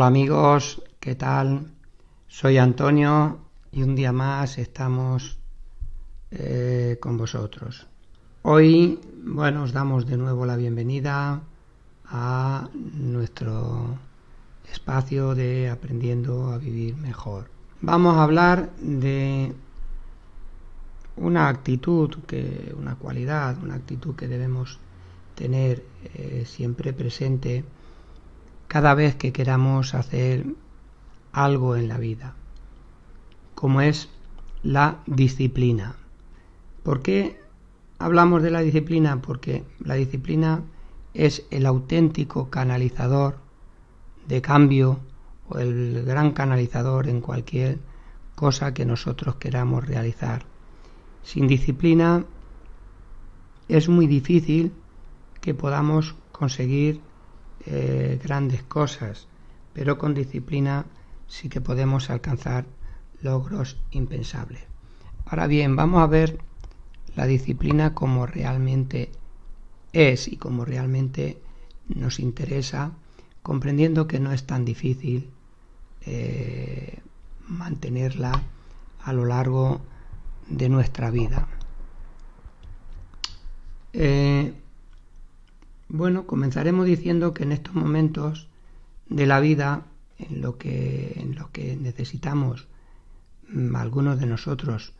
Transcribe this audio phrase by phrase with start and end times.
[0.00, 1.72] Hola amigos, ¿qué tal?
[2.26, 3.36] Soy Antonio
[3.70, 5.36] y un día más estamos
[6.30, 7.86] eh, con vosotros.
[8.40, 11.42] Hoy, bueno, os damos de nuevo la bienvenida
[12.06, 13.98] a nuestro
[14.72, 17.50] espacio de aprendiendo a vivir mejor.
[17.82, 19.52] Vamos a hablar de
[21.18, 24.78] una actitud, que, una cualidad, una actitud que debemos
[25.34, 27.66] tener eh, siempre presente
[28.70, 30.46] cada vez que queramos hacer
[31.32, 32.34] algo en la vida,
[33.56, 34.08] como es
[34.62, 35.96] la disciplina.
[36.84, 37.40] ¿Por qué
[37.98, 39.20] hablamos de la disciplina?
[39.22, 40.62] Porque la disciplina
[41.14, 43.38] es el auténtico canalizador
[44.28, 45.00] de cambio
[45.48, 47.80] o el gran canalizador en cualquier
[48.36, 50.44] cosa que nosotros queramos realizar.
[51.24, 52.24] Sin disciplina
[53.66, 54.72] es muy difícil
[55.40, 57.00] que podamos conseguir
[57.66, 59.26] eh, grandes cosas,
[59.72, 60.86] pero con disciplina
[61.28, 62.66] sí que podemos alcanzar
[63.22, 64.62] logros impensables.
[65.26, 66.38] Ahora bien, vamos a ver
[67.14, 69.10] la disciplina como realmente
[69.92, 71.40] es y como realmente
[71.88, 72.92] nos interesa,
[73.42, 75.30] comprendiendo que no es tan difícil
[76.02, 76.98] eh,
[77.46, 78.40] mantenerla
[79.02, 79.80] a lo largo
[80.48, 81.48] de nuestra vida.
[83.92, 84.54] Eh,
[85.92, 88.48] bueno, comenzaremos diciendo que en estos momentos
[89.08, 89.86] de la vida,
[90.18, 92.68] en lo que, en que necesitamos
[93.48, 94.92] mm, algunos de nosotros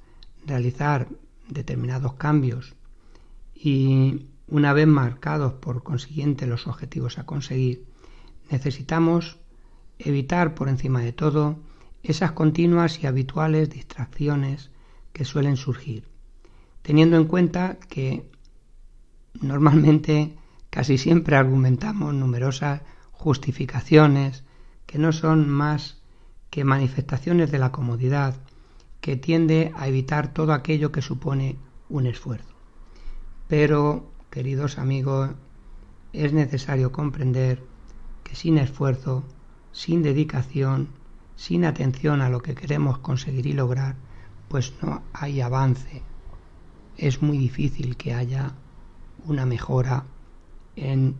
[0.44, 1.06] realizar
[1.48, 2.74] determinados cambios
[3.54, 7.84] y una vez marcados por consiguiente los objetivos a conseguir,
[8.50, 9.38] necesitamos
[9.98, 11.60] evitar por encima de todo
[12.02, 14.70] esas continuas y habituales distracciones
[15.12, 16.08] que suelen surgir,
[16.82, 18.28] teniendo en cuenta que
[19.40, 20.34] normalmente
[20.70, 24.44] Casi siempre argumentamos numerosas justificaciones
[24.86, 26.00] que no son más
[26.48, 28.36] que manifestaciones de la comodidad
[29.00, 31.56] que tiende a evitar todo aquello que supone
[31.88, 32.54] un esfuerzo.
[33.48, 35.30] Pero, queridos amigos,
[36.12, 37.62] es necesario comprender
[38.22, 39.24] que sin esfuerzo,
[39.72, 40.88] sin dedicación,
[41.36, 43.96] sin atención a lo que queremos conseguir y lograr,
[44.48, 46.02] pues no hay avance.
[46.96, 48.52] Es muy difícil que haya
[49.24, 50.04] una mejora
[50.80, 51.14] en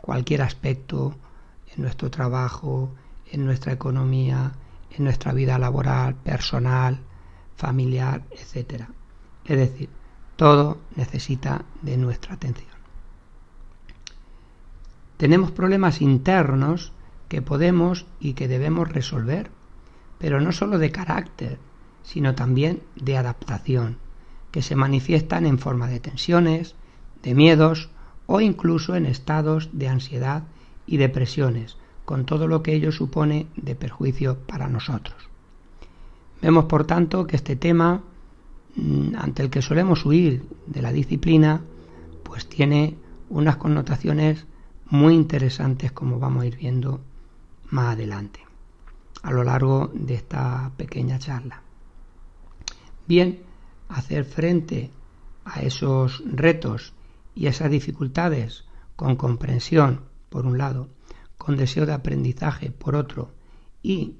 [0.00, 1.14] cualquier aspecto,
[1.74, 2.90] en nuestro trabajo,
[3.30, 4.52] en nuestra economía,
[4.90, 6.98] en nuestra vida laboral, personal,
[7.56, 8.84] familiar, etc.
[9.44, 9.88] Es decir,
[10.36, 12.74] todo necesita de nuestra atención.
[15.16, 16.92] Tenemos problemas internos
[17.28, 19.50] que podemos y que debemos resolver,
[20.18, 21.58] pero no solo de carácter,
[22.02, 23.98] sino también de adaptación,
[24.50, 26.74] que se manifiestan en forma de tensiones,
[27.22, 27.90] de miedos
[28.26, 30.44] o incluso en estados de ansiedad
[30.86, 35.16] y depresiones, con todo lo que ello supone de perjuicio para nosotros.
[36.42, 38.02] Vemos, por tanto, que este tema,
[38.76, 41.62] mm, ante el que solemos huir de la disciplina,
[42.22, 42.96] pues tiene
[43.30, 44.46] unas connotaciones
[44.90, 47.00] muy interesantes como vamos a ir viendo
[47.70, 48.40] más adelante,
[49.22, 51.62] a lo largo de esta pequeña charla.
[53.06, 53.40] Bien,
[53.88, 54.90] hacer frente
[55.44, 56.92] a esos retos
[57.34, 58.64] y esas dificultades
[58.96, 60.88] con comprensión, por un lado,
[61.38, 63.32] con deseo de aprendizaje, por otro,
[63.82, 64.16] y,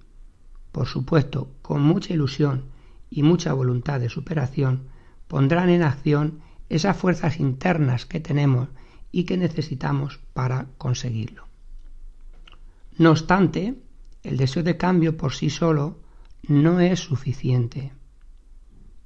[0.73, 2.67] por supuesto, con mucha ilusión
[3.11, 4.89] y mucha voluntad de superación,
[5.29, 8.69] pondrán en acción esas fuerzas internas que tenemos
[9.13, 11.47] y que necesitamos para conseguirlo.
[12.99, 13.77] No obstante,
[14.23, 15.99] el deseo de cambio por sí solo
[16.49, 17.93] no es suficiente,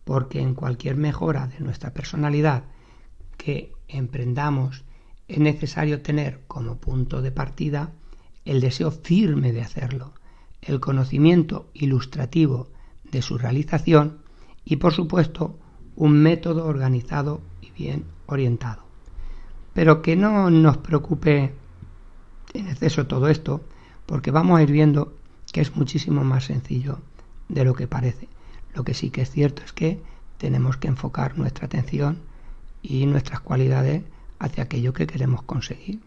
[0.05, 2.65] porque en cualquier mejora de nuestra personalidad
[3.88, 4.84] emprendamos,
[5.28, 7.92] es necesario tener como punto de partida
[8.44, 10.12] el deseo firme de hacerlo,
[10.62, 12.69] el conocimiento ilustrativo
[13.10, 14.19] de su realización
[14.64, 15.59] y, por supuesto,
[15.97, 18.82] un método organizado y bien orientado.
[19.75, 21.53] Pero que no nos preocupe
[22.54, 23.62] en exceso todo esto,
[24.06, 25.15] porque vamos a ir viendo
[25.53, 27.01] que es muchísimo más sencillo
[27.48, 28.28] de lo que parece.
[28.74, 30.01] Lo que sí que es cierto es que
[30.39, 32.28] tenemos que enfocar nuestra atención
[32.83, 34.04] y nuestras cualidades
[34.39, 36.01] hacia aquello que queremos conseguir.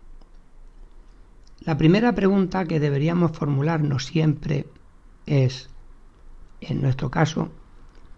[1.62, 4.66] La primera pregunta que deberíamos formularnos siempre
[5.26, 5.70] es,
[6.60, 7.52] en nuestro caso,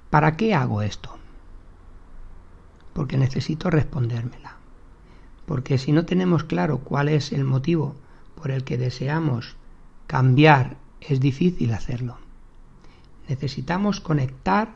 [0.09, 1.17] ¿para qué hago esto?
[2.93, 4.57] Porque necesito respondérmela.
[5.45, 7.95] Porque si no tenemos claro cuál es el motivo
[8.35, 9.57] por el que deseamos
[10.07, 12.17] cambiar, es difícil hacerlo.
[13.27, 14.75] Necesitamos conectar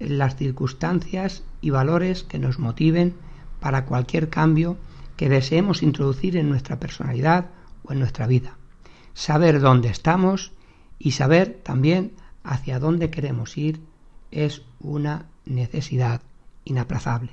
[0.00, 3.14] las circunstancias y valores que nos motiven
[3.60, 4.76] para cualquier cambio
[5.16, 7.50] que deseemos introducir en nuestra personalidad
[7.84, 8.56] o en nuestra vida.
[9.12, 10.52] saber dónde estamos
[10.98, 12.12] y saber también
[12.42, 13.80] hacia dónde queremos ir
[14.30, 16.22] es una necesidad
[16.64, 17.32] inaplazable.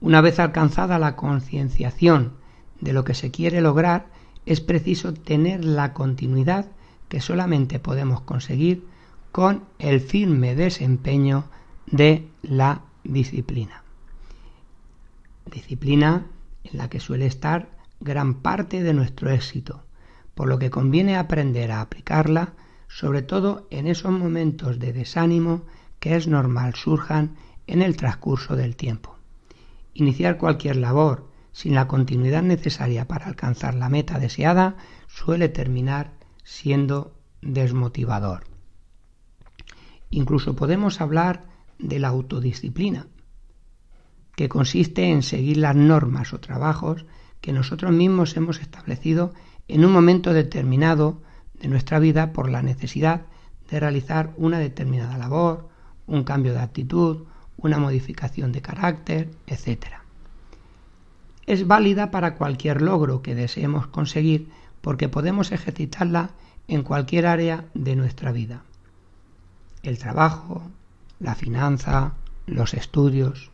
[0.00, 2.32] Una vez alcanzada la concienciación
[2.80, 4.06] de lo que se quiere lograr,
[4.46, 6.66] es preciso tener la continuidad
[7.08, 8.86] que solamente podemos conseguir
[9.34, 11.46] con el firme desempeño
[11.86, 13.82] de la disciplina.
[15.50, 16.26] Disciplina
[16.62, 19.82] en la que suele estar gran parte de nuestro éxito,
[20.36, 22.52] por lo que conviene aprender a aplicarla,
[22.86, 25.64] sobre todo en esos momentos de desánimo
[25.98, 27.34] que es normal surjan
[27.66, 29.16] en el transcurso del tiempo.
[29.94, 34.76] Iniciar cualquier labor sin la continuidad necesaria para alcanzar la meta deseada
[35.08, 36.12] suele terminar
[36.44, 38.53] siendo desmotivador.
[40.14, 41.42] Incluso podemos hablar
[41.80, 43.08] de la autodisciplina,
[44.36, 47.04] que consiste en seguir las normas o trabajos
[47.40, 49.34] que nosotros mismos hemos establecido
[49.66, 51.20] en un momento determinado
[51.60, 53.22] de nuestra vida por la necesidad
[53.68, 55.68] de realizar una determinada labor,
[56.06, 57.24] un cambio de actitud,
[57.56, 59.86] una modificación de carácter, etc.
[61.44, 64.48] Es válida para cualquier logro que deseemos conseguir
[64.80, 66.30] porque podemos ejercitarla
[66.68, 68.62] en cualquier área de nuestra vida.
[69.84, 70.62] El trabajo,
[71.20, 72.14] la finanza,
[72.46, 73.50] los estudios.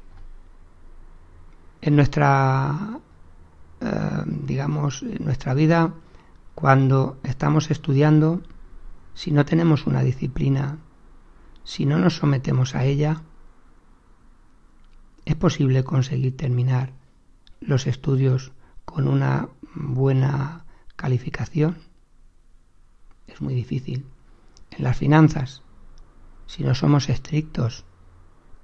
[1.80, 3.00] En nuestra,
[3.80, 5.92] eh, digamos, en nuestra vida,
[6.54, 8.42] cuando estamos estudiando,
[9.12, 10.78] si no tenemos una disciplina,
[11.64, 13.22] si no nos sometemos a ella,
[15.24, 16.92] es posible conseguir terminar
[17.58, 18.52] los estudios
[18.84, 21.78] con una buena calificación.
[23.26, 24.06] Es muy difícil.
[24.70, 25.64] En las finanzas,
[26.50, 27.84] si no somos estrictos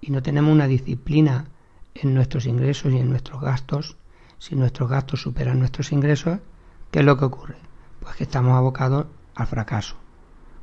[0.00, 1.46] y no tenemos una disciplina
[1.94, 3.96] en nuestros ingresos y en nuestros gastos,
[4.38, 6.40] si nuestros gastos superan nuestros ingresos,
[6.90, 7.54] ¿qué es lo que ocurre?
[8.00, 9.06] Pues que estamos abocados
[9.36, 9.94] al fracaso,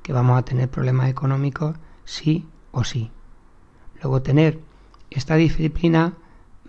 [0.01, 3.09] que vamos a tener problemas económicos sí o sí.
[4.01, 4.59] Luego tener
[5.09, 6.15] esta disciplina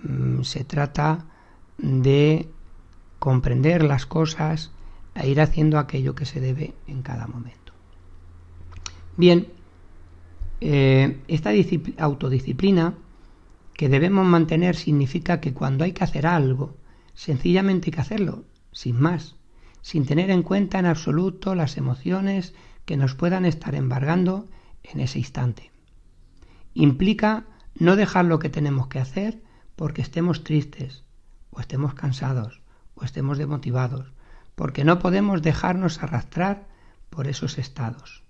[0.05, 1.25] mm, se trata
[1.79, 2.49] de
[3.19, 4.71] comprender las cosas
[5.17, 7.73] e ir haciendo aquello que se debe en cada momento.
[9.17, 9.49] Bien,
[10.67, 11.51] eh, esta
[11.99, 12.95] autodisciplina
[13.75, 16.79] que debemos mantener significa que cuando hay que hacer algo,
[17.13, 19.37] sencillamente hay que hacerlo, sin más,
[19.83, 22.55] sin tener en cuenta en absoluto las emociones
[22.87, 24.49] que nos puedan estar embargando
[24.83, 25.71] en ese instante.
[26.73, 27.45] Implica
[27.75, 29.43] no dejar lo que tenemos que hacer
[29.77, 31.05] porque estemos tristes,
[31.51, 32.63] o estemos cansados,
[32.95, 34.15] o estemos demotivados,
[34.55, 36.67] porque no podemos dejarnos arrastrar
[37.11, 38.24] por esos estados.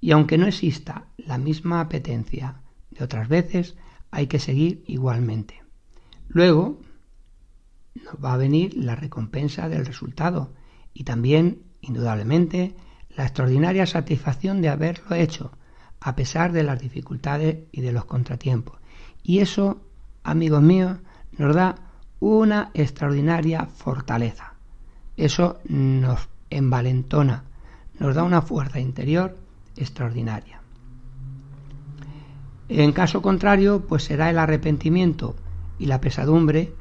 [0.00, 3.76] Y aunque no exista la misma apetencia de otras veces,
[4.10, 5.62] hay que seguir igualmente.
[6.28, 6.80] Luego
[7.94, 10.52] nos va a venir la recompensa del resultado
[10.94, 12.74] y también, indudablemente,
[13.16, 15.52] la extraordinaria satisfacción de haberlo hecho,
[16.00, 18.78] a pesar de las dificultades y de los contratiempos.
[19.22, 19.82] Y eso,
[20.22, 20.98] amigos míos,
[21.36, 21.74] nos da
[22.20, 24.54] una extraordinaria fortaleza.
[25.16, 27.44] Eso nos envalentona,
[27.98, 29.36] nos da una fuerza interior
[29.76, 30.60] extraordinaria.
[32.68, 35.34] En caso contrario, pues será el arrepentimiento
[35.78, 36.72] y la pesadumbre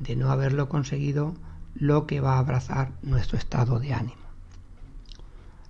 [0.00, 1.34] de no haberlo conseguido
[1.74, 4.26] lo que va a abrazar nuestro estado de ánimo.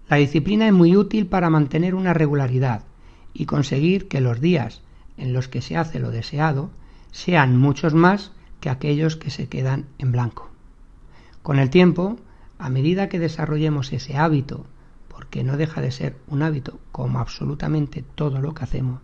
[0.09, 2.85] La disciplina es muy útil para mantener una regularidad
[3.35, 4.83] y conseguir que los días
[5.17, 6.71] en los que se hace lo deseado
[7.11, 10.51] sean muchos más que aquellos que se quedan en blanco.
[11.43, 12.17] Con el tiempo,
[12.59, 14.67] a medida que desarrollemos ese hábito
[15.27, 19.01] porque no deja de ser un hábito como absolutamente todo lo que hacemos,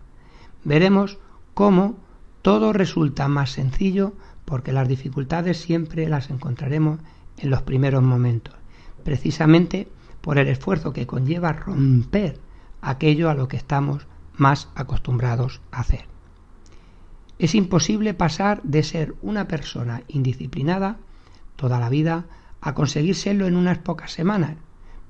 [0.63, 1.17] veremos
[1.53, 1.97] cómo
[2.41, 4.13] todo resulta más sencillo
[4.45, 6.99] porque las dificultades siempre las encontraremos
[7.37, 8.55] en los primeros momentos,
[9.03, 9.89] precisamente
[10.21, 12.39] por el esfuerzo que conlleva romper
[12.81, 16.05] aquello a lo que estamos más acostumbrados a hacer.
[17.37, 20.99] Es imposible pasar de ser una persona indisciplinada
[21.57, 22.27] toda la vida
[22.61, 24.55] a conseguir serlo en unas pocas semanas,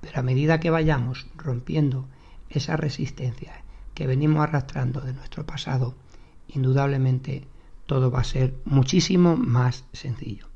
[0.03, 2.09] pero a medida que vayamos rompiendo
[2.49, 5.95] esa resistencia que venimos arrastrando de nuestro pasado,
[6.49, 7.47] indudablemente
[7.85, 10.47] todo va a ser muchísimo más sencillo.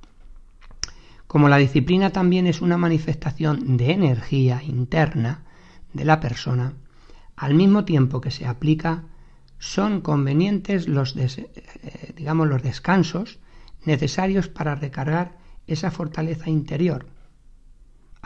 [1.28, 5.46] Como la disciplina también es una manifestación de energía interna
[5.94, 6.74] de la persona,
[7.38, 9.06] al mismo tiempo que se aplica,
[9.60, 13.40] son convenientes los, eh, digamos, los descansos
[13.86, 15.38] necesarios para recargar
[15.68, 17.08] esa fortaleza interior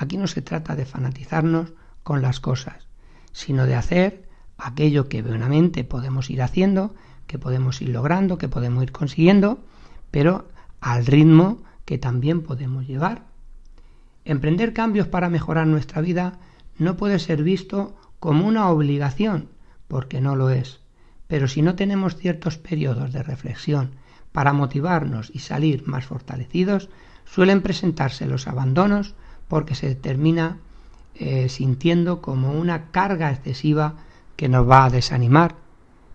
[0.02, 2.88] Aquí no se trata de fanatizarnos con las cosas,
[3.34, 4.28] sino de hacer
[4.58, 6.96] aquello que buenamente podemos ir haciendo,
[7.28, 9.64] que podemos ir logrando, que podemos ir consiguiendo,
[10.10, 13.26] pero al ritmo que también podemos llevar.
[14.26, 16.40] Emprender cambios para mejorar nuestra vida
[16.80, 19.50] no puede ser visto como una obligación,
[19.88, 20.80] porque no lo es.
[21.28, 23.92] Pero si no tenemos ciertos periodos de reflexión
[24.32, 26.90] para motivarnos y salir más fortalecidos,
[27.24, 29.14] suelen presentarse los abandonos
[29.52, 30.60] porque se termina
[31.14, 33.96] eh, sintiendo como una carga excesiva
[34.38, 35.56] que nos va a desanimar.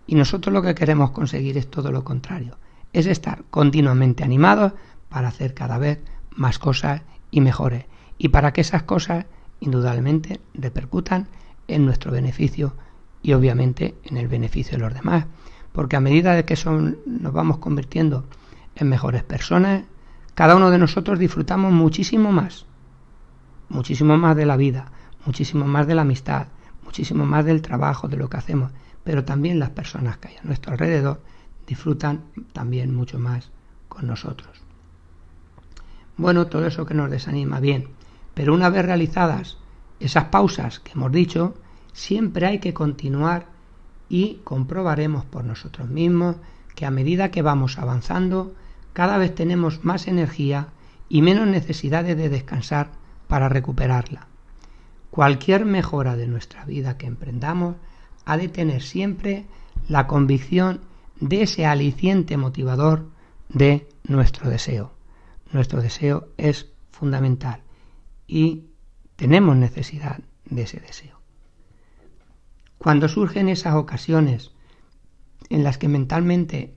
[0.07, 2.57] Y nosotros lo que queremos conseguir es todo lo contrario,
[2.93, 4.73] es estar continuamente animados
[5.07, 5.99] para hacer cada vez
[6.31, 7.85] más cosas y mejores.
[8.17, 9.27] Y para que esas cosas
[9.59, 11.27] indudablemente repercutan
[11.67, 12.73] en nuestro beneficio
[13.21, 15.27] y obviamente en el beneficio de los demás.
[15.73, 16.55] Porque a medida de que
[17.05, 18.25] nos vamos convirtiendo
[18.75, 19.83] en mejores personas,
[20.33, 22.65] cada uno de nosotros disfrutamos muchísimo más,
[23.69, 24.91] muchísimo más de la vida,
[25.25, 26.47] muchísimo más de la amistad,
[26.83, 28.71] muchísimo más del trabajo, de lo que hacemos,
[29.03, 31.21] pero también las personas que hay a nuestro alrededor
[31.65, 33.51] disfrutan también mucho más
[33.87, 34.61] con nosotros.
[36.15, 37.89] Bueno, todo eso que nos desanima, bien,
[38.33, 39.57] pero una vez realizadas
[39.99, 41.55] esas pausas que hemos dicho,
[41.93, 43.47] siempre hay que continuar
[44.09, 46.37] y comprobaremos por nosotros mismos
[46.75, 48.53] que a medida que vamos avanzando,
[48.93, 50.67] cada vez tenemos más energía
[51.09, 52.91] y menos necesidades de descansar
[53.27, 54.27] para recuperarla.
[55.11, 57.75] Cualquier mejora de nuestra vida que emprendamos
[58.25, 59.45] ha de tener siempre
[59.87, 60.81] la convicción
[61.19, 63.09] de ese aliciente motivador
[63.49, 64.93] de nuestro deseo.
[65.51, 67.61] Nuestro deseo es fundamental
[68.27, 68.65] y
[69.15, 71.19] tenemos necesidad de ese deseo.
[72.77, 74.51] Cuando surgen esas ocasiones
[75.49, 76.75] en las que mentalmente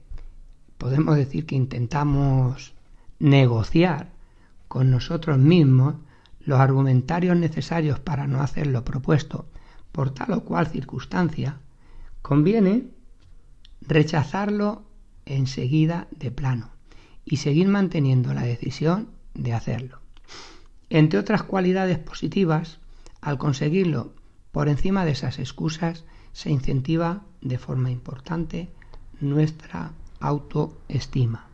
[0.78, 2.74] podemos decir que intentamos
[3.18, 4.12] negociar
[4.68, 5.96] con nosotros mismos
[6.50, 9.46] los argumentarios necesarios para no hacer lo propuesto
[9.92, 11.60] por tal o cual circunstancia,
[12.22, 12.88] conviene
[13.82, 14.82] rechazarlo
[15.26, 16.70] enseguida de plano
[17.24, 20.00] y seguir manteniendo la decisión de hacerlo.
[20.88, 22.80] Entre otras cualidades positivas,
[23.20, 24.12] al conseguirlo
[24.50, 28.70] por encima de esas excusas, se incentiva de forma importante
[29.20, 31.46] nuestra autoestima.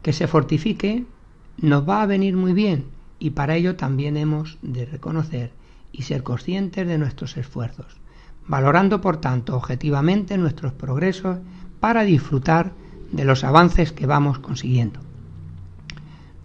[0.00, 1.06] Que se fortifique
[1.56, 5.52] nos va a venir muy bien y para ello también hemos de reconocer
[5.92, 8.00] y ser conscientes de nuestros esfuerzos,
[8.48, 11.38] valorando por tanto objetivamente nuestros progresos
[11.78, 12.72] para disfrutar
[13.12, 14.98] de los avances que vamos consiguiendo.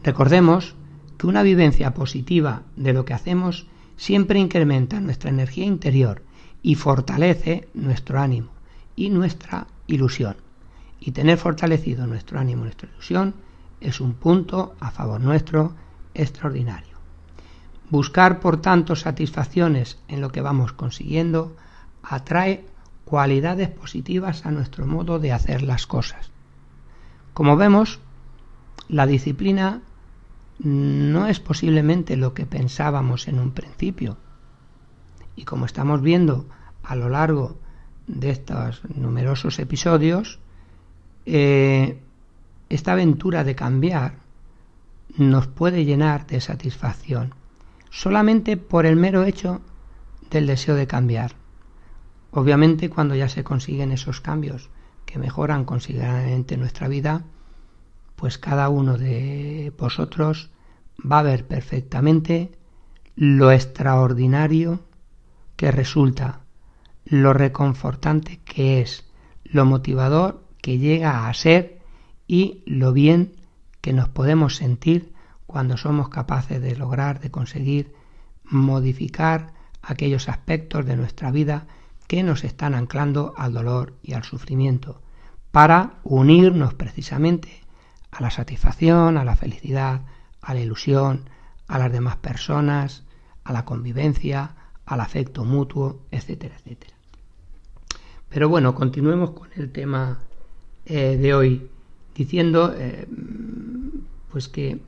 [0.04, 0.76] Recordemos
[1.18, 3.66] que una vivencia positiva de lo que hacemos
[3.96, 6.22] siempre incrementa nuestra energía interior
[6.62, 8.50] y fortalece nuestro ánimo
[8.96, 10.36] y nuestra ilusión.
[11.00, 13.34] Y tener fortalecido nuestro ánimo y nuestra ilusión
[13.82, 15.74] es un punto a favor nuestro
[16.18, 16.98] extraordinario.
[17.90, 21.56] Buscar, por tanto, satisfacciones en lo que vamos consiguiendo
[22.04, 22.66] atrae
[23.06, 26.32] cualidades positivas a nuestro modo de hacer las cosas.
[27.34, 28.00] Como vemos,
[28.90, 29.82] la disciplina
[30.60, 34.18] no es posiblemente lo que pensábamos en un principio.
[35.36, 36.48] Y como estamos viendo
[36.84, 37.58] a lo largo
[38.08, 40.40] de estos numerosos episodios,
[41.26, 42.02] eh,
[42.70, 44.27] esta aventura de cambiar
[45.16, 47.34] nos puede llenar de satisfacción
[47.90, 49.62] solamente por el mero hecho
[50.30, 51.34] del deseo de cambiar.
[52.32, 54.70] Obviamente cuando ya se consiguen esos cambios
[55.06, 57.24] que mejoran considerablemente nuestra vida,
[58.16, 60.52] pues cada uno de vosotros
[61.00, 62.52] va a ver perfectamente
[63.16, 64.82] lo extraordinario
[65.56, 66.42] que resulta,
[67.06, 69.06] lo reconfortante que es,
[69.44, 71.80] lo motivador que llega a ser
[72.28, 73.37] y lo bien
[73.82, 75.14] que nos podemos sentir
[75.46, 77.94] cuando somos capaces de lograr, de conseguir
[78.44, 81.68] modificar aquellos aspectos de nuestra vida
[82.08, 85.02] que nos están anclando al dolor y al sufrimiento,
[85.52, 87.62] para unirnos precisamente
[88.12, 90.02] a la satisfacción, a la felicidad,
[90.42, 91.30] a la ilusión,
[91.68, 93.04] a las demás personas,
[93.44, 94.56] a la convivencia,
[94.86, 96.94] al afecto mutuo, etcétera, etcétera.
[98.30, 100.20] Pero bueno, continuemos con el tema
[100.86, 101.70] eh, de hoy,
[102.16, 103.08] diciendo eh,
[104.32, 104.82] pues que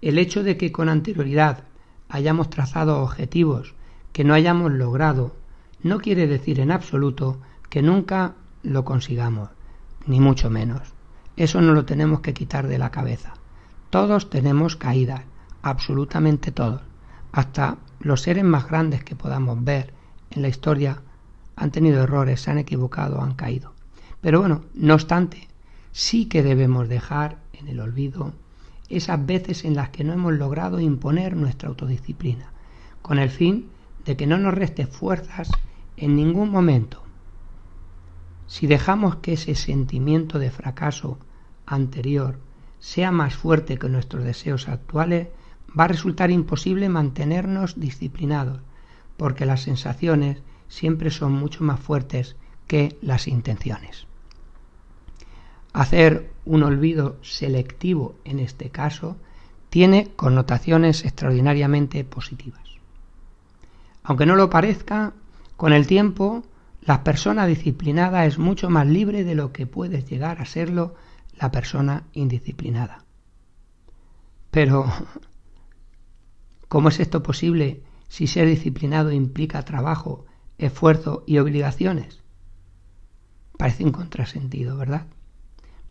[0.00, 1.64] el hecho de que con anterioridad
[2.08, 3.74] hayamos trazado objetivos
[4.12, 5.36] que no hayamos logrado
[5.82, 9.50] no quiere decir en absoluto que nunca lo consigamos,
[10.06, 10.94] ni mucho menos.
[11.36, 13.34] Eso no lo tenemos que quitar de la cabeza.
[13.90, 15.22] Todos tenemos caídas,
[15.62, 16.82] absolutamente todos.
[17.32, 19.92] Hasta los seres más grandes que podamos ver
[20.30, 21.02] en la historia
[21.56, 23.74] han tenido errores, se han equivocado, han caído.
[24.20, 25.48] Pero bueno, no obstante,
[25.92, 28.32] sí que debemos dejar en el olvido
[28.88, 32.52] esas veces en las que no hemos logrado imponer nuestra autodisciplina,
[33.02, 33.68] con el fin
[34.04, 35.50] de que no nos reste fuerzas
[35.96, 37.02] en ningún momento.
[38.46, 41.18] Si dejamos que ese sentimiento de fracaso
[41.66, 42.38] anterior
[42.78, 45.28] sea más fuerte que nuestros deseos actuales,
[45.78, 48.60] va a resultar imposible mantenernos disciplinados,
[49.16, 54.06] porque las sensaciones siempre son mucho más fuertes que las intenciones.
[55.76, 59.18] Hacer un olvido selectivo en este caso
[59.68, 62.62] tiene connotaciones extraordinariamente positivas.
[64.02, 65.12] Aunque no lo parezca,
[65.58, 66.44] con el tiempo
[66.80, 70.94] la persona disciplinada es mucho más libre de lo que puede llegar a serlo
[71.34, 73.04] la persona indisciplinada.
[74.50, 74.90] Pero,
[76.68, 80.24] ¿cómo es esto posible si ser disciplinado implica trabajo,
[80.56, 82.22] esfuerzo y obligaciones?
[83.58, 85.06] Parece un contrasentido, ¿verdad?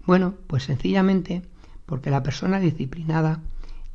[0.05, 1.41] Bueno, pues sencillamente
[1.85, 3.41] porque la persona disciplinada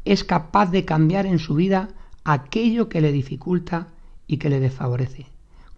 [0.04, 1.88] es capaz de cambiar en su vida
[2.24, 3.88] aquello que le dificulta
[4.26, 5.26] y que le desfavorece,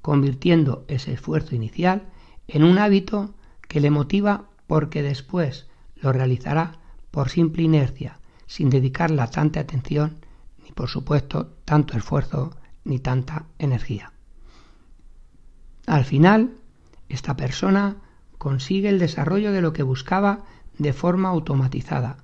[0.00, 2.04] convirtiendo ese esfuerzo inicial
[2.48, 3.34] en un hábito
[3.68, 6.78] que le motiva porque después lo realizará
[7.10, 10.18] por simple inercia, sin dedicarle tanta atención,
[10.62, 14.12] ni por supuesto tanto esfuerzo, ni tanta energía.
[15.86, 16.54] Al final,
[17.08, 17.96] esta persona
[18.42, 20.40] consigue el desarrollo de lo que buscaba
[20.76, 22.16] de forma automatizada,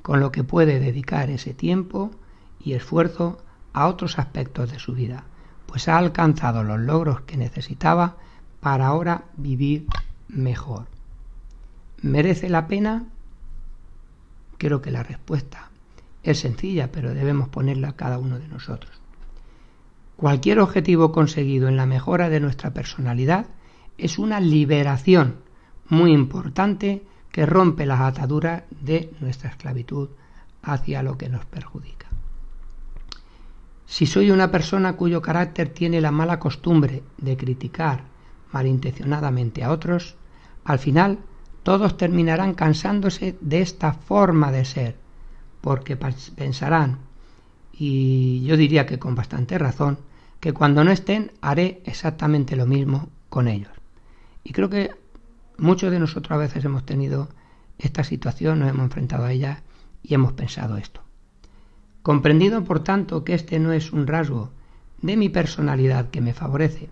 [0.00, 2.12] con lo que puede dedicar ese tiempo
[2.58, 5.24] y esfuerzo a otros aspectos de su vida,
[5.66, 8.16] pues ha alcanzado los logros que necesitaba
[8.60, 9.86] para ahora vivir
[10.28, 10.86] mejor.
[12.00, 13.04] ¿Merece la pena?
[14.56, 15.68] Creo que la respuesta
[16.22, 18.98] es sencilla, pero debemos ponerla a cada uno de nosotros.
[20.16, 23.44] Cualquier objetivo conseguido en la mejora de nuestra personalidad
[23.98, 25.44] es una liberación
[25.88, 30.08] muy importante que rompe las ataduras de nuestra esclavitud
[30.62, 32.06] hacia lo que nos perjudica.
[33.86, 38.02] Si soy una persona cuyo carácter tiene la mala costumbre de criticar
[38.52, 40.16] malintencionadamente a otros,
[40.64, 41.18] al final
[41.62, 44.96] todos terminarán cansándose de esta forma de ser,
[45.60, 46.98] porque pensarán,
[47.72, 49.98] y yo diría que con bastante razón,
[50.40, 53.72] que cuando no estén haré exactamente lo mismo con ellos.
[54.44, 54.90] Y creo que
[55.58, 57.28] muchos de nosotros a veces hemos tenido
[57.78, 59.62] esta situación, nos hemos enfrentado a ella
[60.02, 61.02] y hemos pensado esto.
[62.02, 64.52] Comprendido, por tanto, que este no es un rasgo
[65.02, 66.88] de mi personalidad que me favorece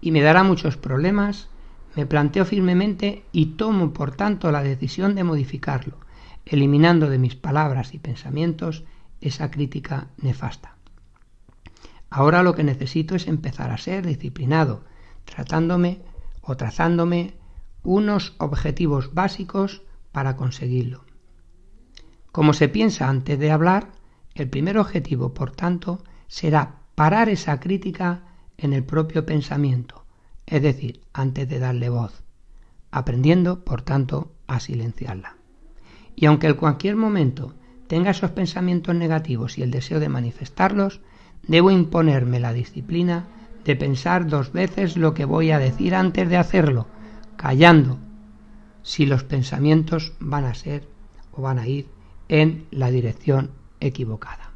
[0.00, 1.48] y me dará muchos problemas,
[1.96, 5.96] me planteo firmemente y tomo, por tanto, la decisión de modificarlo,
[6.44, 8.84] eliminando de mis palabras y pensamientos
[9.20, 10.76] esa crítica nefasta.
[12.10, 14.84] Ahora lo que necesito es empezar a ser disciplinado,
[15.24, 16.00] tratándome
[16.40, 17.34] o trazándome
[17.82, 21.04] unos objetivos básicos para conseguirlo.
[22.32, 23.92] Como se piensa antes de hablar,
[24.34, 28.22] el primer objetivo, por tanto, será parar esa crítica
[28.56, 30.04] en el propio pensamiento,
[30.46, 32.22] es decir, antes de darle voz,
[32.90, 35.36] aprendiendo, por tanto, a silenciarla.
[36.16, 37.54] Y aunque en cualquier momento
[37.86, 41.00] tenga esos pensamientos negativos y el deseo de manifestarlos,
[41.46, 43.28] debo imponerme la disciplina
[43.64, 46.86] de pensar dos veces lo que voy a decir antes de hacerlo,
[47.38, 47.98] callando,
[48.82, 50.86] si los pensamientos van a ser
[51.32, 51.86] o van a ir
[52.28, 54.50] en la dirección equivocada.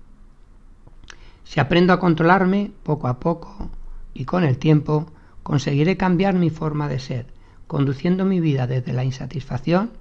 [1.44, 3.70] Si aprendo a controlarme poco a poco
[4.14, 5.06] y con el tiempo,
[5.42, 7.26] conseguiré cambiar mi forma de ser,
[7.66, 9.92] conduciendo mi vida desde la insatisfacción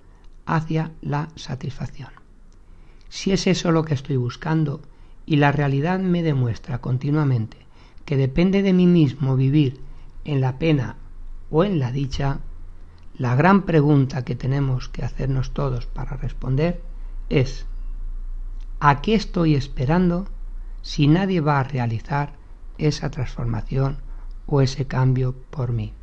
[0.45, 2.09] hacia la satisfacción.
[3.09, 4.81] Si es eso lo que estoy buscando
[5.25, 7.57] y la realidad me demuestra continuamente
[8.05, 9.79] que depende de mí mismo vivir
[10.25, 10.95] en la pena
[11.51, 12.39] o en la dicha,
[13.21, 16.81] la gran pregunta que tenemos que hacernos todos para responder
[17.29, 17.67] es
[18.79, 20.25] ¿a qué estoy esperando
[20.81, 22.33] si nadie va a realizar
[22.79, 23.97] esa transformación
[24.47, 25.93] o ese cambio por mí?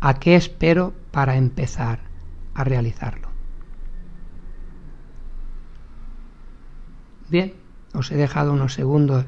[0.00, 2.00] ¿A qué espero para empezar
[2.54, 3.28] a realizarlo?
[7.28, 7.52] Bien,
[7.92, 9.26] os he dejado unos segundos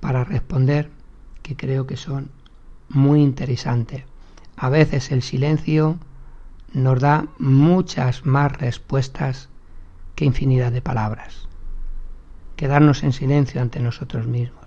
[0.00, 0.90] para responder
[1.42, 2.28] que creo que son
[2.90, 4.04] muy interesantes.
[4.58, 5.98] A veces el silencio
[6.76, 9.48] nos da muchas más respuestas
[10.14, 11.48] que infinidad de palabras.
[12.54, 14.66] Quedarnos en silencio ante nosotros mismos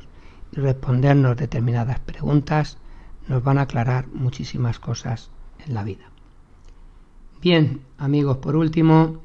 [0.52, 2.80] y respondernos determinadas preguntas
[3.28, 5.30] nos van a aclarar muchísimas cosas
[5.63, 6.10] en la vida.
[7.43, 9.22] Bien, amigos, por último,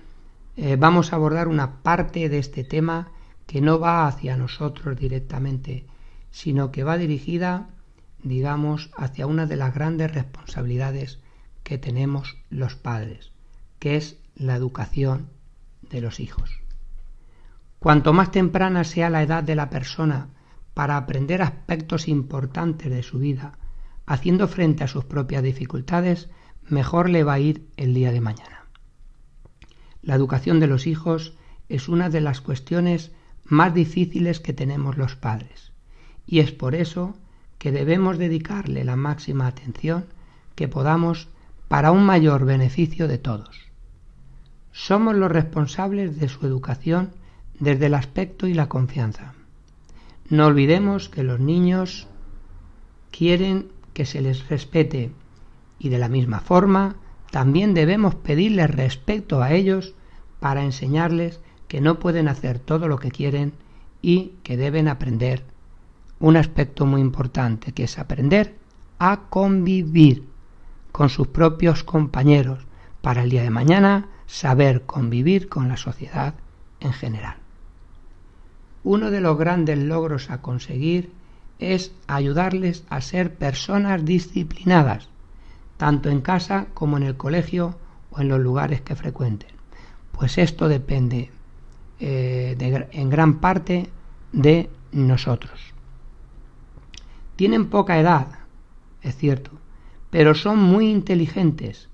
[0.58, 3.08] eh, vamos a abordar una parte de este tema
[3.46, 5.86] que no va hacia nosotros directamente,
[6.30, 7.70] sino que va dirigida,
[8.22, 11.23] digamos, hacia una de las grandes responsabilidades
[11.64, 13.32] que tenemos los padres,
[13.80, 15.30] que es la educación
[15.90, 16.60] de los hijos.
[17.80, 20.28] Cuanto más temprana sea la edad de la persona
[20.74, 23.58] para aprender aspectos importantes de su vida,
[24.06, 26.28] haciendo frente a sus propias dificultades,
[26.68, 28.66] mejor le va a ir el día de mañana.
[30.02, 31.34] La educación de los hijos
[31.68, 33.12] es una de las cuestiones
[33.44, 35.72] más difíciles que tenemos los padres.
[36.26, 37.16] Y es por eso
[37.58, 40.06] que debemos dedicarle la máxima atención
[40.54, 41.28] que podamos
[41.68, 43.60] para un mayor beneficio de todos.
[44.72, 47.12] Somos los responsables de su educación
[47.58, 49.34] desde el aspecto y la confianza.
[50.28, 52.08] No olvidemos que los niños
[53.10, 55.12] quieren que se les respete
[55.78, 56.96] y de la misma forma
[57.30, 59.94] también debemos pedirles respeto a ellos
[60.40, 63.54] para enseñarles que no pueden hacer todo lo que quieren
[64.02, 65.44] y que deben aprender
[66.20, 68.54] un aspecto muy importante que es aprender
[68.98, 70.33] a convivir
[70.94, 72.60] con sus propios compañeros
[73.02, 76.34] para el día de mañana saber convivir con la sociedad
[76.78, 77.34] en general.
[78.84, 81.10] Uno de los grandes logros a conseguir
[81.58, 85.08] es ayudarles a ser personas disciplinadas,
[85.78, 87.76] tanto en casa como en el colegio
[88.12, 89.50] o en los lugares que frecuenten.
[90.12, 91.32] Pues esto depende
[91.98, 93.90] eh, en gran parte
[94.30, 95.60] de nosotros.
[97.34, 98.28] Tienen poca edad,
[99.02, 99.50] es cierto,
[100.14, 101.88] pero son muy inteligentes,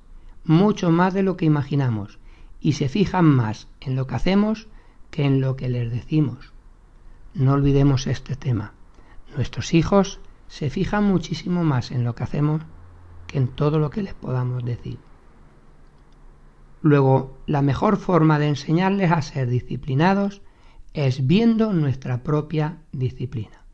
[0.45, 2.19] mucho más de lo que imaginamos,
[2.61, 4.69] y se fijan más en lo que hacemos
[5.11, 6.53] que en lo que les decimos.
[7.33, 8.75] No olvidemos este tema.
[9.35, 12.61] Nuestros hijos se fijan muchísimo más en lo que hacemos
[13.27, 14.99] que en todo lo que les podamos decir.
[16.83, 20.43] Luego, la mejor forma de enseñarles a ser disciplinados
[20.93, 23.65] es viendo nuestra propia disciplina.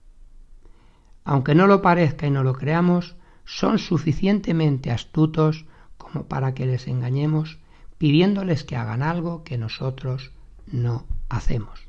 [1.24, 5.64] Aunque no lo parezca y no lo creamos, son suficientemente astutos
[5.96, 7.58] como para que les engañemos
[7.96, 10.32] pidiéndoles que hagan algo que nosotros
[10.66, 11.80] no hacemos.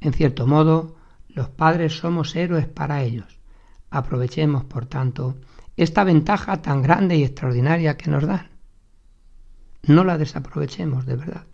[0.00, 0.94] En cierto modo,
[1.28, 3.40] los padres somos héroes para ellos.
[3.90, 5.36] Aprovechemos, por tanto,
[5.76, 8.50] esta ventaja tan grande y extraordinaria que nos dan.
[9.82, 11.46] No la desaprovechemos, de verdad.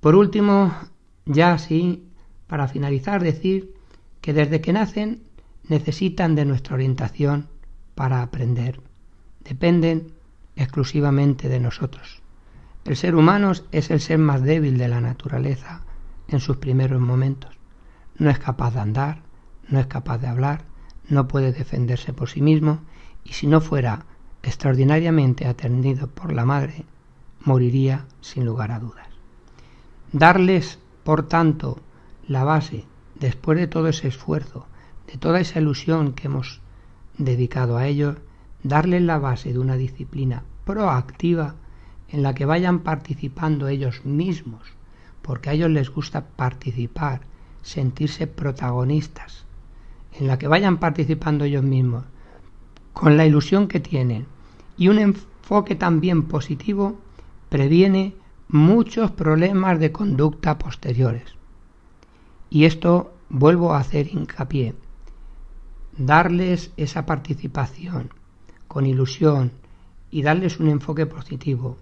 [0.00, 0.74] Por último,
[1.24, 2.08] ya así,
[2.46, 3.74] para finalizar, decir
[4.20, 5.25] que desde que nacen
[5.68, 7.48] necesitan de nuestra orientación
[7.94, 8.80] para aprender.
[9.44, 10.12] Dependen
[10.56, 12.22] exclusivamente de nosotros.
[12.84, 15.82] El ser humano es el ser más débil de la naturaleza
[16.28, 17.56] en sus primeros momentos.
[18.18, 19.22] No es capaz de andar,
[19.68, 20.64] no es capaz de hablar,
[21.08, 22.80] no puede defenderse por sí mismo
[23.24, 24.06] y si no fuera
[24.42, 26.84] extraordinariamente atendido por la madre,
[27.40, 29.08] moriría sin lugar a dudas.
[30.12, 31.80] Darles, por tanto,
[32.28, 32.84] la base,
[33.18, 34.66] después de todo ese esfuerzo,
[35.06, 36.60] de toda esa ilusión que hemos
[37.18, 38.16] dedicado a ellos,
[38.62, 41.54] darles la base de una disciplina proactiva
[42.08, 44.62] en la que vayan participando ellos mismos,
[45.22, 47.20] porque a ellos les gusta participar,
[47.62, 49.44] sentirse protagonistas,
[50.12, 52.04] en la que vayan participando ellos mismos,
[52.92, 54.26] con la ilusión que tienen
[54.76, 56.98] y un enfoque también positivo,
[57.48, 58.14] previene
[58.48, 61.34] muchos problemas de conducta posteriores.
[62.50, 64.74] Y esto vuelvo a hacer hincapié.
[65.98, 68.10] Darles esa participación
[68.68, 69.52] con ilusión
[70.10, 71.78] y darles un enfoque positivo,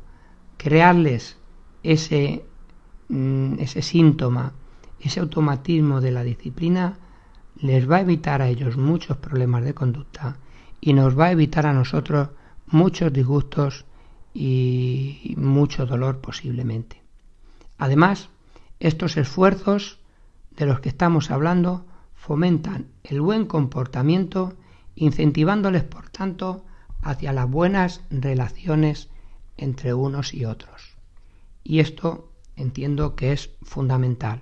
[0.57, 1.37] crearles
[1.83, 2.45] ese,
[3.09, 4.53] mm, ese síntoma,
[5.01, 6.99] ese automatismo de la disciplina,
[7.57, 10.37] les va a evitar a ellos muchos problemas de conducta
[10.81, 12.31] y nos va a evitar a nosotros
[12.67, 13.85] muchos disgustos
[14.33, 17.03] y mucho dolor posiblemente.
[17.79, 18.31] Además,
[18.81, 19.99] estos esfuerzos
[20.57, 21.87] de los que estamos hablando
[22.27, 24.55] fomentan el buen comportamiento,
[24.95, 26.65] incentivándoles, por tanto,
[27.03, 29.11] hacia las buenas relaciones
[29.59, 30.97] entre unos y otros.
[31.63, 34.41] Y esto entiendo que es fundamental.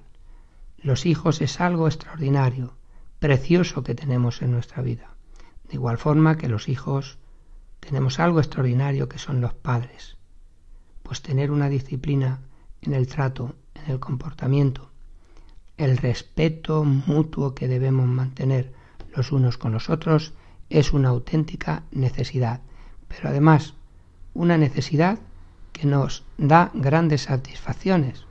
[0.79, 2.77] Los hijos es algo extraordinario,
[3.19, 5.17] precioso que tenemos en nuestra vida.
[5.69, 7.19] De igual forma que los hijos
[7.81, 10.19] tenemos algo extraordinario que son los padres.
[11.03, 12.43] Pues tener una disciplina
[12.81, 14.92] en el trato, en el comportamiento,
[15.83, 18.73] el respeto mutuo que debemos mantener
[19.17, 20.33] los unos con los otros
[20.71, 22.61] es una auténtica necesidad,
[23.09, 23.75] pero además
[24.33, 25.19] una necesidad
[25.73, 28.27] que nos da grandes satisfacciones.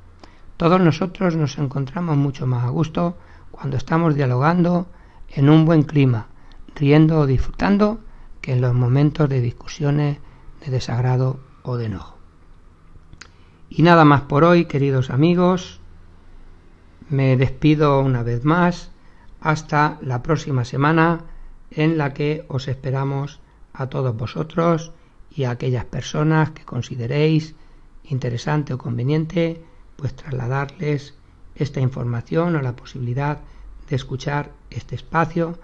[0.56, 3.18] Todos nosotros nos encontramos mucho más a gusto
[3.52, 4.88] cuando estamos dialogando
[5.28, 6.28] en un buen clima,
[6.76, 8.00] riendo o disfrutando,
[8.40, 10.20] que en los momentos de discusiones,
[10.66, 12.18] de desagrado o de enojo.
[13.70, 15.81] Y nada más por hoy, queridos amigos.
[17.10, 18.92] Me despido una vez más.
[19.40, 21.26] Hasta la próxima semana
[21.72, 23.40] en la que os esperamos
[23.74, 24.92] a todos vosotros
[25.36, 27.56] y a aquellas personas que consideréis
[28.04, 29.64] interesante o conveniente,
[29.96, 31.16] pues trasladarles
[31.56, 33.40] esta información o la posibilidad
[33.90, 35.58] de escuchar este espacio,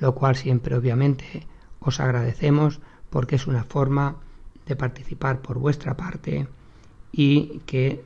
[0.00, 1.46] lo cual siempre obviamente
[1.80, 4.16] os agradecemos porque es una forma
[4.66, 6.48] de participar por vuestra parte
[7.12, 8.02] y que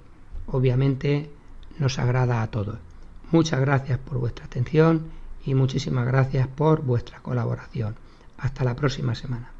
[0.46, 1.30] obviamente
[1.78, 2.78] nos agrada a todos.
[3.32, 5.10] Muchas gracias por vuestra atención
[5.44, 7.96] y muchísimas gracias por vuestra colaboración.
[8.38, 9.55] Hasta la próxima semana.